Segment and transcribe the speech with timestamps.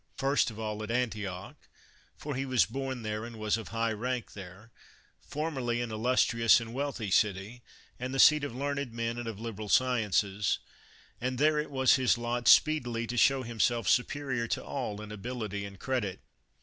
[0.17, 1.55] First of all at Antioch
[2.17, 4.71] (for he was born there, and was of high rank there),
[5.19, 7.61] formerly an illustrious and wealthy city,
[7.99, 10.57] and the seat of learned men and of liberal sciences;
[11.21, 15.11] and there it was his lot speed ily to show himself superior to all in
[15.11, 16.19] ability and credit.